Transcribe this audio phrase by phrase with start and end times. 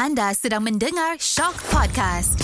[0.00, 2.40] Anda sedang mendengar Shock Podcast.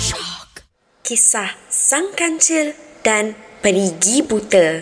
[0.00, 0.64] Shock.
[1.04, 2.72] Kisah Sang Kancil
[3.04, 4.80] dan Perigi Buta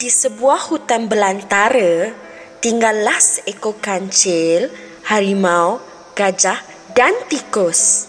[0.00, 2.16] Di sebuah hutan belantara,
[2.64, 4.72] tinggallah seekor kancil,
[5.12, 5.84] harimau,
[6.16, 6.56] gajah
[6.96, 8.08] dan tikus.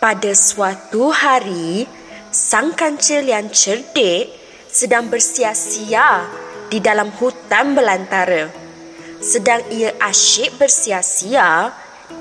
[0.00, 1.84] Pada suatu hari,
[2.32, 4.32] sang kancil yang cerdik
[4.72, 6.24] sedang bersia-sia
[6.72, 8.61] di dalam hutan belantara.
[9.22, 11.70] Sedang ia asyik bersia-sia,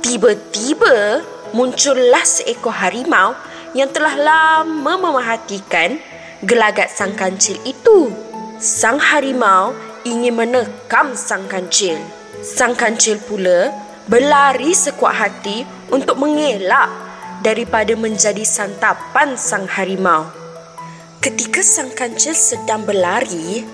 [0.05, 3.33] tiba-tiba muncullah seekor harimau
[3.73, 5.97] yang telah lama memerhatikan
[6.45, 8.13] gelagat sang kancil itu.
[8.61, 9.73] Sang harimau
[10.05, 11.97] ingin menekam sang kancil.
[12.45, 13.73] Sang kancil pula
[14.05, 16.85] berlari sekuat hati untuk mengelak
[17.41, 20.29] daripada menjadi santapan sang harimau.
[21.17, 23.65] Ketika sang kancil sedang berlari,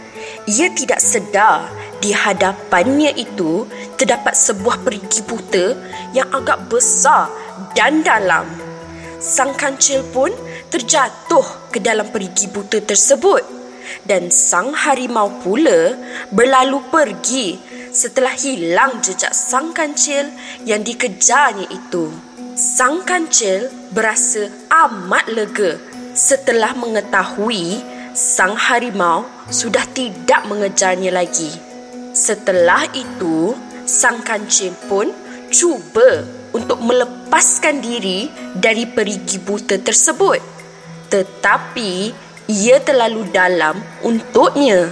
[0.48, 1.68] ia tidak sedar
[2.08, 3.68] di hadapannya itu
[4.00, 5.76] terdapat sebuah perigi buta
[6.16, 7.28] yang agak besar
[7.76, 8.48] dan dalam.
[9.20, 10.32] Sang kancil pun
[10.72, 13.44] terjatuh ke dalam perigi buta tersebut
[14.08, 16.00] dan sang harimau pula
[16.32, 17.60] berlalu pergi
[17.92, 20.32] setelah hilang jejak sang kancil
[20.64, 22.08] yang dikejarnya itu.
[22.56, 25.76] Sang kancil berasa amat lega
[26.16, 27.84] setelah mengetahui
[28.16, 31.67] sang harimau sudah tidak mengejarnya lagi.
[32.18, 33.54] Setelah itu,
[33.86, 35.14] sang kancil pun
[35.54, 38.26] cuba untuk melepaskan diri
[38.58, 40.42] dari perigi buta tersebut.
[41.14, 41.92] Tetapi,
[42.50, 44.90] ia terlalu dalam untuknya.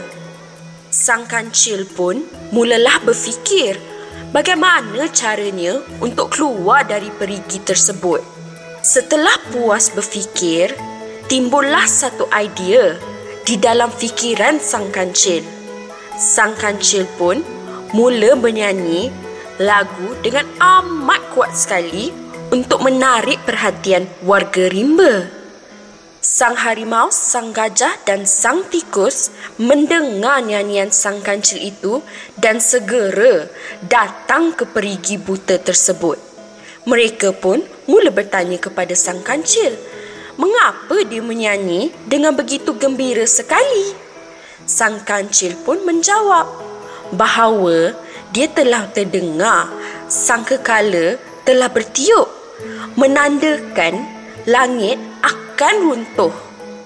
[0.93, 2.21] Sang kancil pun
[2.53, 3.81] mulalah berfikir
[4.29, 8.21] bagaimana caranya untuk keluar dari perigi tersebut.
[8.85, 10.77] Setelah puas berfikir,
[11.25, 12.93] timbullah satu idea
[13.41, 15.54] di dalam fikiran sang kancil
[16.15, 17.43] sang kancil pun
[17.91, 19.11] mula bernyanyi
[19.59, 22.11] lagu dengan amat kuat sekali
[22.51, 25.27] untuk menarik perhatian warga rimba.
[26.25, 29.29] Sang harimau, sang gajah dan sang tikus
[29.61, 32.01] mendengar nyanyian sang kancil itu
[32.33, 33.45] dan segera
[33.85, 36.17] datang ke perigi buta tersebut.
[36.89, 39.77] Mereka pun mula bertanya kepada sang kancil,
[40.33, 44.04] mengapa dia menyanyi dengan begitu gembira sekali?
[44.65, 46.49] Sang kancil pun menjawab
[47.13, 47.93] bahawa
[48.33, 49.69] dia telah terdengar
[50.09, 52.25] sang kekala telah bertiup
[52.97, 54.01] menandakan
[54.49, 56.33] langit akan runtuh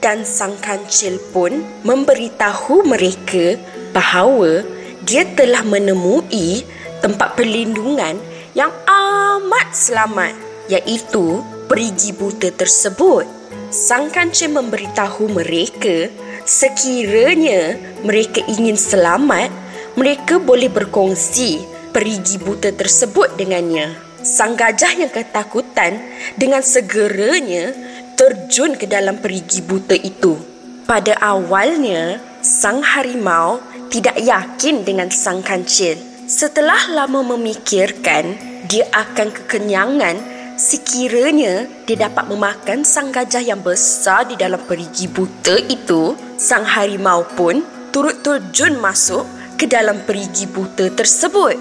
[0.04, 3.56] dan sang kancil pun memberitahu mereka
[3.96, 4.68] bahawa
[5.08, 6.68] dia telah menemui
[7.00, 8.20] tempat perlindungan
[8.60, 10.36] yang amat selamat
[10.68, 11.40] iaitu
[11.72, 13.24] perigi buta tersebut.
[13.70, 16.10] Sang kancil memberitahu mereka
[16.50, 19.54] Sekiranya mereka ingin selamat,
[19.94, 21.62] mereka boleh berkongsi
[21.94, 23.94] perigi buta tersebut dengannya.
[24.26, 26.02] Sang gajah yang ketakutan
[26.42, 27.70] dengan segeranya
[28.18, 30.42] terjun ke dalam perigi buta itu.
[30.90, 33.62] Pada awalnya, sang harimau
[33.94, 36.02] tidak yakin dengan sang kancil.
[36.26, 38.26] Setelah lama memikirkan,
[38.66, 40.18] dia akan kekenyangan
[40.58, 47.28] sekiranya dia dapat memakan sang gajah yang besar di dalam perigi buta itu sang harimau
[47.36, 47.60] pun
[47.92, 49.28] turut terjun masuk
[49.60, 51.60] ke dalam perigi buta tersebut.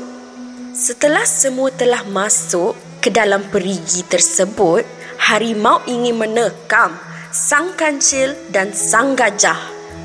[0.70, 4.86] Setelah semua telah masuk ke dalam perigi tersebut,
[5.18, 6.94] harimau ingin menekam
[7.34, 9.58] sang kancil dan sang gajah.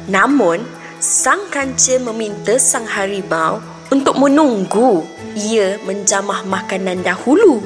[0.09, 0.65] Namun,
[0.97, 3.61] sang kancil meminta sang harimau
[3.93, 5.05] untuk menunggu
[5.37, 7.61] ia menjamah makanan dahulu.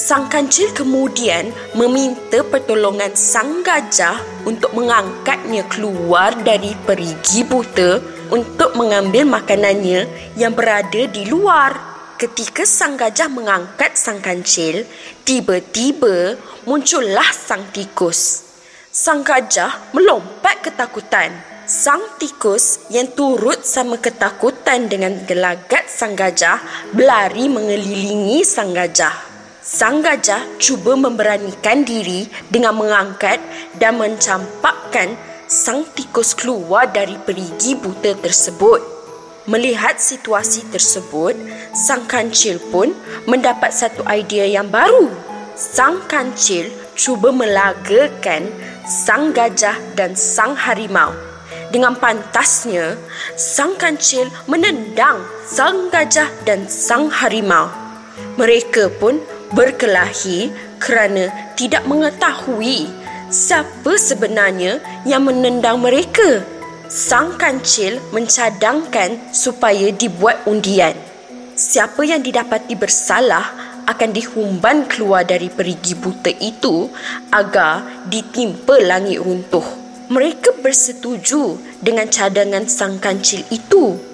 [0.00, 4.16] Sang kancil kemudian meminta pertolongan sang gajah
[4.48, 8.00] untuk mengangkatnya keluar dari perigi buta
[8.32, 11.76] untuk mengambil makanannya yang berada di luar.
[12.16, 14.88] Ketika sang gajah mengangkat sang kancil,
[15.28, 18.48] tiba-tiba muncullah sang tikus.
[18.88, 21.28] Sang gajah melompat ketakutan.
[21.68, 29.29] Sang tikus yang turut sama ketakutan dengan gelagat sang gajah berlari mengelilingi sang gajah.
[29.70, 33.38] Sang gajah cuba memberanikan diri dengan mengangkat
[33.78, 35.14] dan mencampakkan
[35.46, 38.82] sang tikus keluar dari perigi buta tersebut.
[39.46, 41.38] Melihat situasi tersebut,
[41.70, 42.90] sang kancil pun
[43.30, 45.06] mendapat satu idea yang baru.
[45.54, 46.66] Sang kancil
[46.98, 48.50] cuba melagakan
[48.90, 51.14] sang gajah dan sang harimau.
[51.70, 52.98] Dengan pantasnya,
[53.38, 57.70] sang kancil menendang sang gajah dan sang harimau.
[58.34, 62.86] Mereka pun berkelahi kerana tidak mengetahui
[63.30, 66.42] siapa sebenarnya yang menendang mereka.
[66.90, 70.94] Sang kancil mencadangkan supaya dibuat undian.
[71.54, 76.88] siapa yang didapati bersalah akan dihumban keluar dari perigi buta itu
[77.30, 79.62] agar ditimpa langit runtuh.
[80.10, 84.09] Mereka bersetuju dengan cadangan sang kancil itu.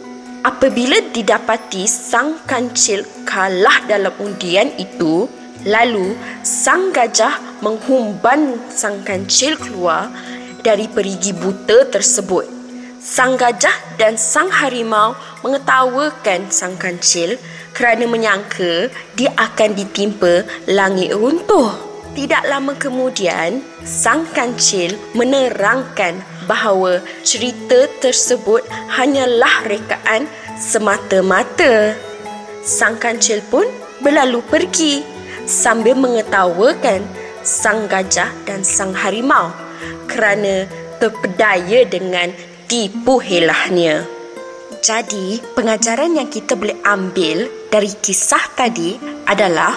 [0.47, 5.27] Apabila didapati sang kancil kalah dalam undian itu,
[5.67, 6.15] lalu
[6.47, 10.07] sang gajah menghumban sang kancil keluar
[10.63, 12.47] dari perigi buta tersebut.
[13.03, 17.35] Sang gajah dan sang harimau mengetawakan sang kancil
[17.75, 18.87] kerana menyangka
[19.19, 21.75] dia akan ditimpa langit runtuh.
[22.15, 28.65] Tidak lama kemudian, sang kancil menerangkan bahawa cerita tersebut
[28.95, 31.95] hanyalah rekaan semata-mata.
[32.67, 33.67] Sang kancil pun
[34.03, 35.03] berlalu pergi
[35.47, 37.07] sambil mengetawakan
[37.47, 39.55] sang gajah dan sang harimau
[40.11, 40.67] kerana
[40.99, 42.35] terpedaya dengan
[42.67, 44.03] tipu helahnya.
[44.83, 48.95] Jadi, pengajaran yang kita boleh ambil dari kisah tadi
[49.27, 49.75] adalah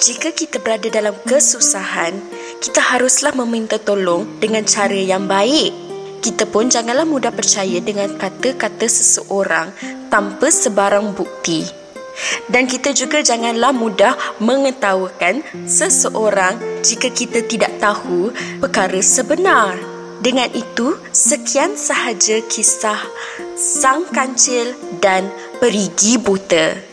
[0.00, 2.16] jika kita berada dalam kesusahan,
[2.60, 5.89] kita haruslah meminta tolong dengan cara yang baik.
[6.20, 9.72] Kita pun janganlah mudah percaya dengan kata-kata seseorang
[10.12, 11.64] tanpa sebarang bukti.
[12.52, 14.12] Dan kita juga janganlah mudah
[14.44, 18.28] mengetawakan seseorang jika kita tidak tahu
[18.60, 19.80] perkara sebenar.
[20.20, 23.00] Dengan itu, sekian sahaja kisah
[23.56, 26.89] Sang Kancil dan Perigi Buta.